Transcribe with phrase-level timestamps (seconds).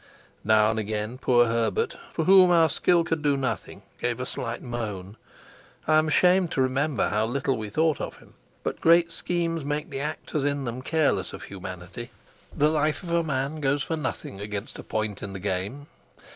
[0.43, 4.63] Now and again poor Herbert, for whom our skill could do nothing, gave a slight
[4.63, 5.15] moan.
[5.87, 8.33] I am ashamed to remember how little we thought of him,
[8.63, 12.09] but great schemes make the actors in them careless of humanity;
[12.51, 15.85] the life of a man goes for nothing against a point in the game.